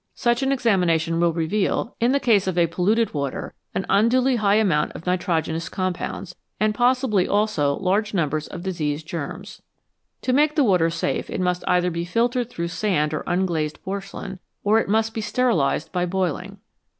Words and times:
Such 0.15 0.41
an 0.41 0.51
examination 0.51 1.19
will 1.19 1.31
reveal, 1.31 1.95
in 1.99 2.11
the 2.11 2.19
case 2.19 2.47
of 2.47 2.57
a 2.57 2.65
polluted 2.65 3.13
water, 3.13 3.53
an 3.75 3.85
unduly 3.87 4.37
high 4.37 4.55
amount 4.55 4.93
of 4.93 5.05
nitrogenous 5.05 5.69
compounds, 5.69 6.35
and 6.59 6.73
possibly 6.73 7.27
also 7.27 7.75
large 7.77 8.11
numbers 8.11 8.47
of 8.47 8.63
disease 8.63 9.03
germs. 9.03 9.61
To 10.23 10.33
make 10.33 10.55
the 10.55 10.63
water 10.63 10.89
safe, 10.89 11.29
it 11.29 11.39
must 11.39 11.63
either 11.67 11.91
be 11.91 12.03
filtered 12.03 12.49
through 12.49 12.69
sand 12.69 13.13
or 13.13 13.23
unglazed 13.27 13.83
porcelain, 13.83 14.39
or 14.63 14.79
it 14.79 14.89
must 14.89 15.13
be 15.13 15.21
sterilised 15.21 15.91
by 15.91 16.07
boiling. 16.07 16.57